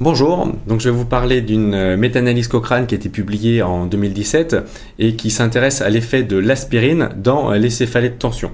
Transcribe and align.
Bonjour, 0.00 0.48
donc 0.66 0.80
je 0.80 0.88
vais 0.88 0.96
vous 0.96 1.04
parler 1.04 1.40
d'une 1.40 1.72
euh, 1.72 1.96
méta-analyse 1.96 2.48
Cochrane 2.48 2.88
qui 2.88 2.96
a 2.96 2.98
été 2.98 3.08
publiée 3.08 3.62
en 3.62 3.86
2017 3.86 4.56
et 4.98 5.14
qui 5.14 5.30
s'intéresse 5.30 5.82
à 5.82 5.88
l'effet 5.88 6.24
de 6.24 6.36
l'aspirine 6.36 7.10
dans 7.16 7.52
euh, 7.52 7.58
les 7.58 7.70
céphalées 7.70 8.08
de 8.08 8.16
tension. 8.16 8.50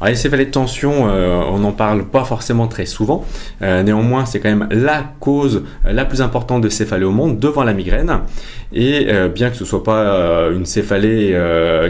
Alors 0.00 0.10
les 0.10 0.16
céphalées 0.16 0.46
de 0.46 0.50
tension, 0.50 1.08
euh, 1.08 1.40
on 1.50 1.58
n'en 1.58 1.72
parle 1.72 2.04
pas 2.04 2.24
forcément 2.24 2.66
très 2.68 2.86
souvent, 2.86 3.24
néanmoins 3.60 4.26
c'est 4.26 4.40
quand 4.40 4.48
même 4.48 4.68
la 4.70 5.04
cause 5.20 5.64
la 5.84 6.04
plus 6.04 6.20
importante 6.22 6.62
de 6.62 6.68
céphalée 6.68 7.04
au 7.04 7.12
monde 7.12 7.38
devant 7.38 7.64
la 7.64 7.72
migraine 7.72 8.20
et 8.72 9.06
bien 9.34 9.50
que 9.50 9.56
ce 9.56 9.64
soit 9.64 9.84
pas 9.84 10.48
une 10.50 10.66
céphalée 10.66 11.36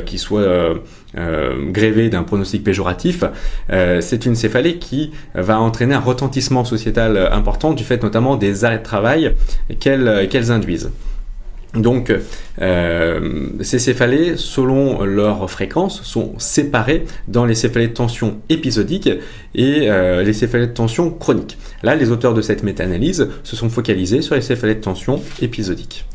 qui 0.05 0.19
soit 0.19 0.75
euh, 1.17 1.71
grévé 1.71 2.09
d'un 2.09 2.25
pronostic 2.25 2.65
péjoratif, 2.65 3.23
euh, 3.71 4.01
c'est 4.01 4.27
une 4.27 4.35
céphalée 4.35 4.79
qui 4.79 5.13
va 5.37 5.61
entraîner 5.61 5.95
un 5.95 6.01
retentissement 6.01 6.65
sociétal 6.65 7.17
important 7.31 7.73
du 7.73 7.85
fait 7.85 8.03
notamment 8.03 8.35
des 8.35 8.65
arrêts 8.65 8.79
de 8.79 8.83
travail 8.83 9.33
qu'elles 9.79 10.51
induisent. 10.51 10.91
Donc, 11.75 12.13
euh, 12.61 13.49
ces 13.61 13.79
céphalées, 13.79 14.35
selon 14.37 15.05
leur 15.05 15.51
fréquence, 15.51 16.03
sont 16.03 16.35
séparées 16.39 17.05
dans 17.29 17.45
les 17.45 17.55
céphalées 17.55 17.89
de 17.89 17.93
tension 17.93 18.41
épisodiques 18.49 19.11
et 19.55 19.89
les 19.89 20.33
céphalées 20.33 20.67
de 20.67 20.73
tension 20.73 21.11
chroniques. 21.11 21.59
Là, 21.83 21.95
les 21.95 22.11
auteurs 22.11 22.35
de 22.35 22.43
cette 22.43 22.63
méta-analyse 22.63 23.29
se 23.43 23.57
sont 23.57 23.69
focalisés 23.69 24.23
sur 24.23 24.35
les 24.35 24.43
céphalées 24.43 24.77
de 24.77 24.81
tension 24.81 25.21
épisodiques. 25.41 26.07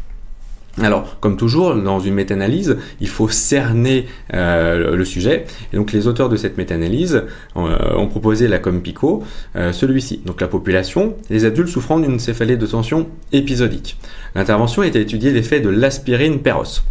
Alors, 0.81 1.19
comme 1.19 1.35
toujours, 1.35 1.75
dans 1.75 1.99
une 1.99 2.13
méta-analyse, 2.13 2.77
il 3.01 3.07
faut 3.07 3.29
cerner 3.29 4.07
euh, 4.33 4.95
le 4.95 5.05
sujet. 5.05 5.45
Et 5.73 5.77
donc, 5.77 5.91
les 5.91 6.07
auteurs 6.07 6.29
de 6.29 6.35
cette 6.35 6.57
méta-analyse 6.57 7.23
euh, 7.57 7.95
ont 7.95 8.07
proposé 8.07 8.47
la 8.47 8.59
comme 8.59 8.81
Pico, 8.81 9.23
euh, 9.55 9.73
celui-ci. 9.73 10.21
Donc, 10.25 10.41
la 10.41 10.47
population, 10.47 11.15
les 11.29 11.45
adultes 11.45 11.69
souffrant 11.69 11.99
d'une 11.99 12.19
céphalée 12.19 12.57
de 12.57 12.65
tension 12.65 13.07
épisodique. 13.31 13.97
L'intervention 14.35 14.83
était 14.83 14.99
d'étudier 14.99 15.31
l'effet 15.31 15.59
de 15.59 15.69
l'aspirine 15.69 16.39
péros. 16.39 16.81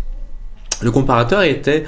Le 0.81 0.91
comparateur 0.93 1.43
était 1.43 1.85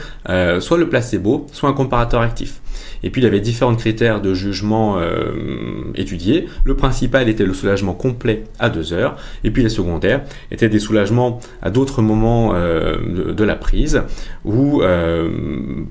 soit 0.58 0.76
le 0.76 0.88
placebo, 0.88 1.46
soit 1.52 1.68
un 1.68 1.72
comparateur 1.74 2.22
actif. 2.22 2.60
Et 3.02 3.10
puis 3.10 3.20
il 3.20 3.24
y 3.24 3.26
avait 3.26 3.40
différents 3.40 3.74
critères 3.74 4.20
de 4.20 4.34
jugement 4.34 4.98
euh, 4.98 5.32
étudiés. 5.94 6.46
Le 6.64 6.74
principal 6.74 7.28
était 7.28 7.44
le 7.44 7.54
soulagement 7.54 7.94
complet 7.94 8.44
à 8.58 8.70
2 8.70 8.92
heures. 8.92 9.16
Et 9.44 9.50
puis 9.50 9.62
les 9.62 9.68
secondaires 9.68 10.22
étaient 10.50 10.68
des 10.68 10.78
soulagements 10.78 11.40
à 11.62 11.70
d'autres 11.70 12.02
moments 12.02 12.52
euh, 12.54 13.32
de, 13.32 13.44
la 13.44 13.56
prise, 13.56 14.02
ou 14.44 14.82
euh, 14.82 15.30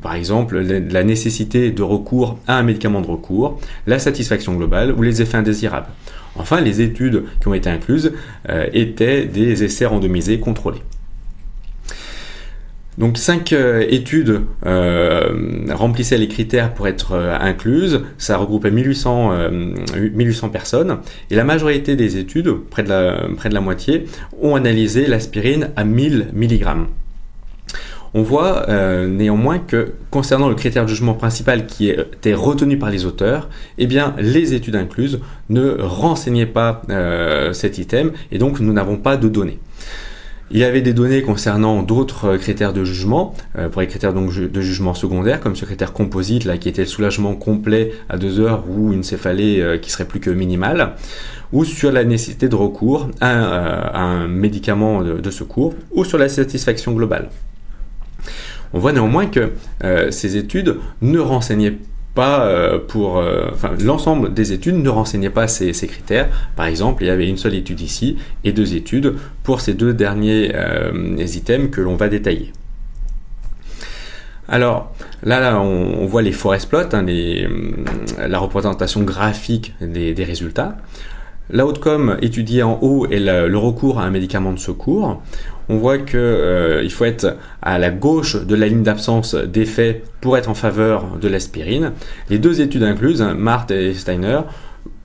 par 0.02 0.16
exemple 0.16 0.60
la 0.60 1.04
nécessité 1.04 1.72
de 1.72 1.82
recours 1.82 2.38
à 2.48 2.58
un 2.58 2.64
médicament 2.64 3.02
de 3.02 3.08
recours, 3.08 3.60
la 3.88 4.00
satisfaction 4.00 4.56
globale 4.56 4.94
ou 4.94 5.02
les 5.02 5.22
effets 5.22 5.38
indésirables. 5.38 5.88
Enfin, 6.36 6.62
les 6.62 6.82
études 6.82 7.24
qui 7.42 7.48
ont 7.48 7.54
été 7.54 7.70
incluses 7.70 8.14
étaient 8.72 9.26
des 9.26 9.64
essais 9.64 9.86
randomisés 9.86 10.40
contrôlés. 10.40 10.82
Donc 13.00 13.18
cinq 13.18 13.54
euh, 13.54 13.86
études 13.90 14.42
euh, 14.66 15.66
remplissaient 15.72 16.18
les 16.18 16.28
critères 16.28 16.74
pour 16.74 16.86
être 16.86 17.14
euh, 17.14 17.38
incluses. 17.40 18.02
Ça 18.18 18.36
regroupait 18.36 18.72
1800, 18.72 19.32
1800 19.94 20.50
personnes. 20.50 20.98
Et 21.32 21.36
la 21.36 21.46
majorité 21.46 21.96
des 21.96 22.18
études, 22.18 22.54
près 22.70 22.84
de 22.84 22.90
la, 22.90 23.22
près 23.38 23.48
de 23.48 23.54
la 23.54 23.62
moitié, 23.62 24.06
ont 24.42 24.56
analysé 24.56 25.08
l'aspirine 25.08 25.70
à 25.78 25.86
1000 25.86 26.28
mg. 26.34 26.68
On 28.16 28.24
voit 28.24 28.66
néanmoins 29.08 29.60
que 29.60 29.94
concernant 30.10 30.50
le 30.50 30.56
critère 30.56 30.84
de 30.84 30.90
jugement 30.90 31.14
principal 31.14 31.68
qui 31.68 31.90
était 31.90 32.34
retenu 32.34 32.80
par 32.80 32.90
les 32.90 33.06
auteurs, 33.06 33.50
eh 33.78 33.86
bien 33.86 34.16
les 34.18 34.56
études 34.56 34.76
incluses 34.76 35.20
ne 35.50 35.78
renseignaient 35.80 36.48
pas 36.48 36.82
cet 37.54 37.78
item 37.78 38.12
et 38.32 38.40
donc 38.40 38.62
nous 38.62 38.74
n'avons 38.74 38.98
pas 38.98 39.16
de 39.16 39.30
données. 39.30 39.60
Il 40.52 40.58
y 40.58 40.64
avait 40.64 40.82
des 40.82 40.94
données 40.94 41.22
concernant 41.22 41.84
d'autres 41.84 42.26
euh, 42.26 42.38
critères 42.40 42.74
de 42.74 42.84
jugement, 42.84 43.36
euh, 43.56 43.70
pour 43.70 43.82
les 43.82 43.88
critères 43.88 44.14
de 44.14 44.62
jugement 44.62 44.96
secondaire, 44.96 45.40
comme 45.40 45.56
ce 45.56 45.64
critère 45.64 45.94
composite, 45.94 46.60
qui 46.60 46.70
était 46.70 46.82
le 46.82 46.88
soulagement 46.88 47.36
complet 47.36 47.92
à 48.10 48.18
deux 48.18 48.40
heures 48.40 48.64
ou 48.68 48.92
une 48.92 49.04
céphalée 49.04 49.62
euh, 49.62 49.78
qui 49.78 49.92
serait 49.92 50.06
plus 50.06 50.20
que 50.20 50.32
minimale, 50.32 50.96
ou 51.54 51.66
sur 51.66 51.92
la 51.92 52.04
nécessité 52.04 52.50
de 52.50 52.56
recours 52.56 53.10
à, 53.22 54.00
un 54.00 54.28
médicament 54.28 55.04
de, 55.04 55.32
secours, 55.32 55.76
ou 55.92 56.04
sur 56.04 56.18
la 56.18 56.30
satisfaction 56.30 56.94
globale. 56.94 57.30
On 58.74 58.80
voit 58.80 58.92
néanmoins 58.92 59.26
que 59.26 59.52
ces 60.12 60.38
études 60.38 60.78
ne 61.02 61.18
renseignaient 61.18 61.80
pas 62.20 62.42
euh, 62.42 62.80
pour, 62.86 63.20
euh, 63.20 63.48
enfin, 63.54 63.72
l'ensemble 63.80 64.34
des 64.34 64.52
études 64.52 64.76
ne 64.76 64.90
renseignait 64.90 65.30
pas 65.30 65.48
ces, 65.48 65.72
critères. 65.88 66.28
Par 66.58 66.66
exemple, 66.66 67.02
il 67.04 67.08
y 67.08 67.10
avait 67.10 67.30
une 67.30 67.38
seule 67.38 67.56
étude 67.56 67.80
ici 67.80 68.18
et 68.44 68.52
deux 68.52 68.76
études 68.76 69.16
pour 69.42 69.62
ces 69.62 69.74
deux 69.74 69.94
derniers 69.94 70.52
euh, 70.54 71.16
items 71.18 71.70
que 71.72 71.80
l'on 71.80 71.96
va 71.96 72.10
détailler. 72.10 72.52
Alors 74.50 74.94
là, 75.24 75.62
on, 75.62 76.06
voit 76.08 76.22
les 76.22 76.34
forest 76.34 76.68
plots, 76.68 76.94
hein, 76.94 77.06
la 78.18 78.40
représentation 78.40 79.02
graphique 79.04 79.74
des 79.80 80.24
résultats. 80.26 80.76
L'outcome 81.52 82.18
étudié 82.22 82.62
en 82.62 82.78
haut 82.82 83.08
est 83.08 83.20
le, 83.20 83.58
recours 83.58 84.00
à 84.00 84.04
un 84.04 84.12
médicament 84.12 84.54
de 84.54 84.60
secours. 84.60 85.22
On 85.68 85.78
voit 85.78 85.98
qu'il 85.98 86.18
euh, 86.20 86.90
faut 86.90 87.06
être 87.06 87.38
à 87.62 87.80
la 87.80 87.90
gauche 87.90 88.36
de 88.36 88.56
la 88.56 88.68
ligne 88.68 88.84
d'absence 88.84 89.34
d'effet 89.36 90.04
pour 90.22 90.38
être 90.38 90.50
en 90.50 90.54
faveur 90.54 91.18
de 91.20 91.28
l'aspirine. 91.28 91.94
Les 92.30 92.38
deux 92.38 92.62
études 92.62 92.84
incluses, 92.84 93.22
hein, 93.22 93.34
Marthe 93.34 93.72
et 93.72 93.94
Steiner, 93.94 94.42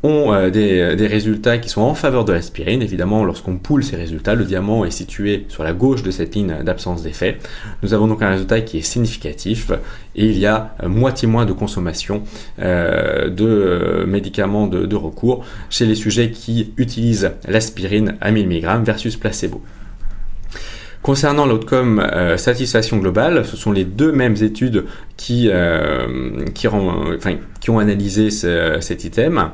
ont 0.04 0.34
euh, 0.34 0.50
euh, 0.54 0.94
des, 0.94 1.06
résultats 1.06 1.58
qui 1.58 1.68
sont 1.70 1.80
en 1.80 1.94
faveur 1.94 2.24
de 2.24 2.32
l'aspirine. 2.32 2.82
Évidemment, 2.82 3.24
lorsqu'on 3.24 3.56
poule 3.56 3.82
ces 3.82 3.96
résultats, 3.96 4.34
le 4.34 4.44
diamant 4.44 4.84
est 4.84 4.90
situé 4.90 5.46
sur 5.48 5.64
la 5.64 5.72
gauche 5.72 6.02
de 6.02 6.10
cette 6.10 6.34
ligne 6.34 6.62
d'absence 6.62 7.02
d'effet. 7.02 7.38
Nous 7.82 7.94
avons 7.94 8.06
donc 8.06 8.22
un 8.22 8.28
résultat 8.28 8.60
qui 8.60 8.78
est 8.78 8.82
significatif 8.82 9.72
et 10.14 10.26
il 10.26 10.38
y 10.38 10.46
a 10.46 10.74
euh, 10.82 10.88
moitié 10.88 11.26
moins 11.26 11.46
de 11.46 11.52
consommation 11.52 12.22
de 12.58 14.04
médicaments 14.06 14.66
de, 14.66 14.96
recours 14.96 15.44
chez 15.70 15.86
les 15.86 15.94
sujets 15.94 16.30
qui 16.30 16.72
utilisent 16.76 17.32
l'aspirine 17.48 18.16
à 18.20 18.30
1000 18.30 18.46
mg 18.46 18.84
versus 18.84 19.16
placebo. 19.16 19.62
Concernant 21.02 21.46
l'outcome 21.46 22.06
satisfaction 22.36 22.98
globale, 22.98 23.44
ce 23.44 23.56
sont 23.56 23.72
les 23.72 23.84
deux 23.84 24.12
mêmes 24.12 24.36
études 24.40 24.84
qui, 25.16 25.50
qui 26.54 26.68
ont 26.68 27.78
analysé 27.78 28.30
cet 28.30 29.04
item. 29.04 29.50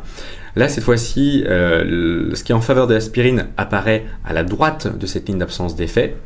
Là, 0.57 0.69
cette 0.69 0.85
fois-ci, 0.85 1.45
euh, 1.47 2.35
ce 2.35 2.43
qui 2.45 2.53
est 2.53 2.55
en 2.55 2.61
faveur 2.61 2.87
de 2.87 2.95
l'aspirine 2.95 3.47
apparaît 3.57 4.05
à 4.25 4.33
la 4.33 4.43
droite 4.43 4.99
de 4.99 5.07
cette 5.07 5.29
ligne 5.29 5.39
d'absence 5.39 5.77
d'effet. 5.77 6.17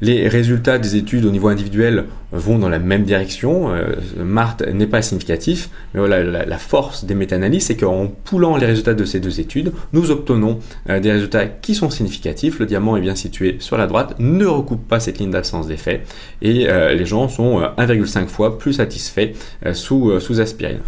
Les 0.00 0.26
résultats 0.26 0.78
des 0.80 0.96
études 0.96 1.24
au 1.24 1.30
niveau 1.30 1.46
individuel 1.46 2.06
vont 2.32 2.58
dans 2.58 2.68
la 2.68 2.80
même 2.80 3.04
direction. 3.04 3.72
Euh, 3.72 3.94
Marthe 4.16 4.66
n'est 4.66 4.88
pas 4.88 5.00
significatif, 5.00 5.70
mais 5.94 6.00
voilà, 6.00 6.24
la, 6.24 6.58
force 6.58 7.04
des 7.04 7.14
méta-analyses, 7.14 7.66
c'est 7.66 7.76
qu'en 7.76 8.08
poulant 8.08 8.56
les 8.56 8.66
résultats 8.66 8.94
de 8.94 9.04
ces 9.04 9.20
deux 9.20 9.38
études, 9.38 9.72
nous 9.92 10.10
obtenons 10.10 10.58
euh, 10.90 10.98
des 10.98 11.12
résultats 11.12 11.46
qui 11.46 11.76
sont 11.76 11.88
significatifs. 11.88 12.58
Le 12.58 12.66
diamant 12.66 12.96
est 12.96 13.00
bien 13.00 13.14
situé 13.14 13.58
sur 13.60 13.76
la 13.76 13.86
droite, 13.86 14.16
ne 14.18 14.44
recoupe 14.44 14.88
pas 14.88 14.98
cette 14.98 15.18
ligne 15.18 15.30
d'absence 15.30 15.68
d'effet, 15.68 16.02
et 16.40 16.66
les 16.66 17.06
gens 17.06 17.28
sont 17.28 17.60
1,5 17.60 18.26
fois 18.26 18.58
plus 18.58 18.72
satisfaits 18.72 19.30
sous, 19.72 20.18
sous 20.18 20.40
aspirine. 20.40 20.80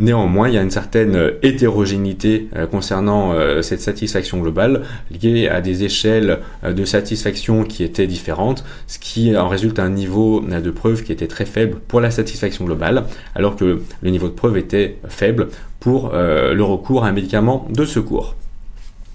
Néanmoins, 0.00 0.48
il 0.48 0.54
y 0.54 0.58
a 0.58 0.62
une 0.62 0.72
certaine 0.72 1.14
euh, 1.14 1.30
hétérogénéité 1.42 2.48
euh, 2.56 2.66
concernant 2.66 3.32
euh, 3.32 3.62
cette 3.62 3.80
satisfaction 3.80 4.38
globale 4.40 4.82
liée 5.22 5.46
à 5.46 5.60
des 5.60 5.84
échelles 5.84 6.40
de 6.64 6.84
satisfaction 6.84 7.62
qui 7.62 7.84
étaient 7.84 8.08
différentes, 8.08 8.64
ce 8.88 8.98
qui 8.98 9.36
en 9.36 9.48
résulte 9.48 9.78
un 9.78 9.90
niveau 9.90 10.40
de 10.40 10.70
preuve 10.70 11.04
qui 11.04 11.12
était 11.12 11.28
très 11.28 11.44
faible 11.44 11.78
pour 11.86 12.00
la 12.00 12.10
satisfaction 12.10 12.64
globale, 12.64 13.04
alors 13.34 13.56
que 13.56 13.82
le 14.02 14.10
niveau 14.10 14.28
de 14.28 14.32
preuve 14.32 14.56
était 14.56 14.96
faible 15.08 15.48
pour 15.80 16.12
le 16.12 16.62
recours 16.62 17.04
à 17.04 17.08
un 17.08 17.12
médicament 17.12 17.68
de 17.70 17.84
secours. 17.84 18.34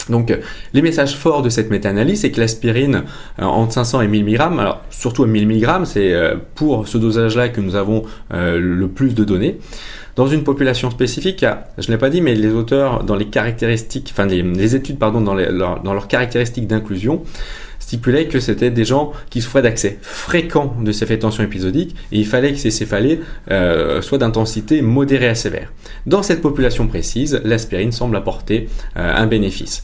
Donc, 0.09 0.37
les 0.73 0.81
messages 0.81 1.15
forts 1.15 1.41
de 1.41 1.49
cette 1.49 1.69
méta-analyse, 1.69 2.21
c'est 2.21 2.31
que 2.31 2.39
l'aspirine 2.39 3.03
entre 3.37 3.73
500 3.73 4.01
et 4.01 4.07
1000 4.07 4.25
mg, 4.25 4.59
alors 4.59 4.81
surtout 4.89 5.23
à 5.23 5.27
1000 5.27 5.47
mg, 5.47 5.85
c'est 5.85 6.13
pour 6.55 6.87
ce 6.87 6.97
dosage-là 6.97 7.49
que 7.49 7.61
nous 7.61 7.75
avons 7.75 8.03
le 8.31 8.87
plus 8.87 9.13
de 9.13 9.23
données. 9.23 9.59
Dans 10.19 10.27
une 10.27 10.43
population 10.43 10.91
spécifique, 10.91 11.45
je 11.77 11.87
ne 11.87 11.93
l'ai 11.93 11.97
pas 11.97 12.09
dit, 12.09 12.19
mais 12.19 12.35
les 12.35 12.49
auteurs, 12.49 13.05
dans 13.05 13.15
les 13.15 13.27
caractéristiques, 13.27 14.09
enfin 14.11 14.25
les, 14.25 14.75
études, 14.75 14.99
pardon, 14.99 15.21
dans, 15.21 15.33
leurs 15.33 16.07
caractéristiques 16.09 16.67
d'inclusion, 16.67 17.23
stipulaient 17.89 18.27
que 18.27 18.39
c'était 18.39 18.69
des 18.69 18.85
gens 18.85 19.13
qui 19.31 19.41
souffraient 19.41 19.63
d'accès 19.63 19.97
fréquent 20.03 20.75
de 20.79 20.91
ces 20.91 21.07
tension 21.17 21.43
épisodique 21.43 21.95
et 22.11 22.19
il 22.19 22.27
fallait 22.27 22.51
que 22.51 22.59
ces 22.59 22.69
céphalées 22.69 23.19
euh, 23.49 24.03
soient 24.03 24.19
d'intensité 24.19 24.83
modérée 24.83 25.27
à 25.27 25.33
sévère. 25.33 25.73
Dans 26.05 26.21
cette 26.21 26.41
population 26.41 26.85
précise, 26.85 27.41
l'aspirine 27.43 27.91
semble 27.91 28.15
apporter 28.15 28.69
euh, 28.95 29.15
un 29.15 29.25
bénéfice. 29.25 29.83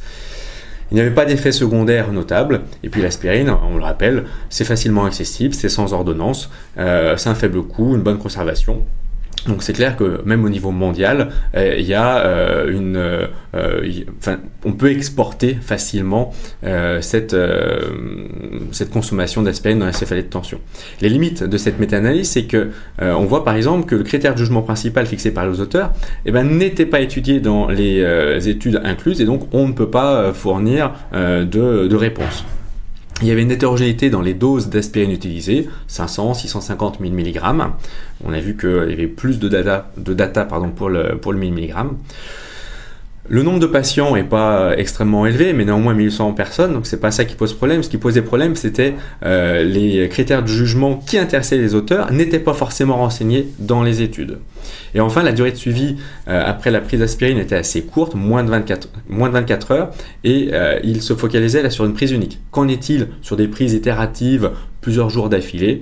Il 0.91 0.95
n'y 0.95 1.01
avait 1.01 1.15
pas 1.15 1.25
d'effet 1.25 1.51
secondaire 1.51 2.11
notable. 2.11 2.61
Et 2.83 2.89
puis 2.89 3.01
l'aspirine, 3.01 3.49
on 3.49 3.75
le 3.75 3.83
rappelle, 3.83 4.25
c'est 4.51 4.65
facilement 4.65 5.05
accessible, 5.05 5.55
c'est 5.55 5.69
sans 5.69 5.91
ordonnance, 5.93 6.51
euh, 6.77 7.17
c'est 7.17 7.29
un 7.29 7.35
faible 7.35 7.63
coût, 7.63 7.95
une 7.95 8.03
bonne 8.03 8.19
conservation. 8.19 8.83
Donc 9.47 9.61
c'est 9.61 9.73
clair 9.73 9.95
que 9.95 10.21
même 10.25 10.43
au 10.43 10.49
niveau 10.49 10.71
mondial, 10.71 11.29
euh, 11.55 11.75
il 11.77 11.85
y 11.85 11.93
a 11.93 12.17
euh, 12.25 12.71
une, 12.71 12.97
euh, 12.97 13.27
enfin, 14.17 14.39
on 14.63 14.73
peut 14.73 14.89
exporter 14.89 15.57
facilement 15.61 16.33
cette 17.01 17.35
cette 18.71 18.89
consommation 18.89 19.41
d'aspirine 19.41 19.79
dans 19.79 19.85
la 19.85 19.93
céphalée 19.93 20.23
de 20.23 20.27
tension. 20.27 20.59
Les 21.01 21.09
limites 21.09 21.43
de 21.43 21.57
cette 21.57 21.79
méta-analyse, 21.79 22.29
c'est 22.29 22.45
que 22.45 22.69
on 22.99 23.25
voit 23.25 23.43
par 23.43 23.55
exemple 23.55 23.85
que 23.85 23.95
le 23.95 24.03
critère 24.03 24.33
de 24.33 24.39
jugement 24.39 24.61
principal 24.61 25.05
fixé 25.05 25.31
par 25.31 25.47
les 25.47 25.59
auteurs, 25.59 25.91
eh 26.25 26.31
ben, 26.31 26.43
n'était 26.43 26.85
pas 26.85 26.99
étudié 27.01 27.39
dans 27.39 27.67
les 27.67 28.49
études 28.49 28.81
incluses 28.83 29.21
et 29.21 29.25
donc 29.25 29.53
on 29.53 29.67
ne 29.67 29.73
peut 29.73 29.89
pas 29.89 30.33
fournir 30.33 30.93
de, 31.13 31.45
de 31.87 31.95
réponse. 31.95 32.45
Il 33.21 33.27
y 33.27 33.31
avait 33.31 33.43
une 33.43 33.51
hétérogénéité 33.51 34.09
dans 34.09 34.21
les 34.21 34.33
doses 34.33 34.69
d'aspirine 34.69 35.11
utilisées, 35.11 35.69
500, 35.87 36.33
650, 36.33 36.99
1000 36.99 37.13
mg. 37.13 37.39
On 38.25 38.33
a 38.33 38.39
vu 38.39 38.57
qu'il 38.57 38.89
y 38.89 38.93
avait 38.93 39.07
plus 39.07 39.39
de 39.39 39.47
data, 39.47 39.89
de 39.95 40.13
data 40.13 40.43
pardon, 40.43 40.69
pour, 40.69 40.89
le, 40.89 41.17
pour 41.17 41.31
le 41.31 41.39
1000 41.39 41.53
mg. 41.53 41.75
Le 43.27 43.41
nombre 43.41 43.57
de 43.57 43.65
patients 43.65 44.13
n'est 44.13 44.23
pas 44.23 44.77
extrêmement 44.77 45.25
élevé, 45.25 45.51
mais 45.53 45.65
néanmoins 45.65 45.95
1100 45.95 46.33
personnes, 46.33 46.73
donc 46.73 46.85
c'est 46.85 46.99
pas 46.99 47.09
ça 47.09 47.25
qui 47.25 47.33
pose 47.33 47.53
problème. 47.53 47.81
Ce 47.81 47.89
qui 47.89 47.97
posait 47.97 48.21
problème, 48.21 48.55
c'était 48.55 48.93
euh, 49.25 49.63
les 49.63 50.07
critères 50.09 50.43
de 50.43 50.47
jugement 50.47 50.97
qui 50.97 51.17
intéressaient 51.17 51.57
les 51.57 51.73
auteurs 51.73 52.11
n'étaient 52.11 52.39
pas 52.39 52.53
forcément 52.53 52.97
renseignés 52.97 53.47
dans 53.57 53.81
les 53.81 54.03
études. 54.03 54.37
Et 54.93 54.99
enfin, 54.99 55.23
la 55.23 55.31
durée 55.31 55.51
de 55.51 55.55
suivi 55.55 55.95
euh, 56.27 56.43
après 56.45 56.69
la 56.69 56.81
prise 56.81 56.99
d'aspirine 56.99 57.39
était 57.39 57.55
assez 57.55 57.81
courte, 57.81 58.13
moins 58.13 58.43
de 58.43 58.51
24, 58.51 58.89
moins 59.09 59.29
de 59.29 59.33
24 59.33 59.71
heures, 59.71 59.91
et 60.23 60.49
euh, 60.53 60.79
il 60.83 61.01
se 61.01 61.15
focalisait 61.15 61.67
sur 61.71 61.85
une 61.85 61.93
prise 61.95 62.11
unique. 62.11 62.39
Qu'en 62.51 62.67
est-il 62.67 63.07
sur 63.23 63.37
des 63.37 63.47
prises 63.47 63.73
itératives 63.73 64.51
plusieurs 64.81 65.09
jours 65.09 65.29
d'affilée? 65.29 65.81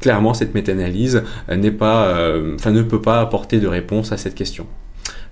Clairement, 0.00 0.34
cette 0.34 0.54
méta-analyse 0.54 1.22
n'est 1.48 1.70
pas, 1.70 2.14
enfin, 2.56 2.72
ne 2.72 2.82
peut 2.82 3.00
pas 3.00 3.20
apporter 3.20 3.58
de 3.58 3.66
réponse 3.66 4.12
à 4.12 4.18
cette 4.18 4.34
question. 4.34 4.66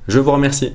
Je 0.09 0.19
vous 0.19 0.33
remercie. 0.33 0.73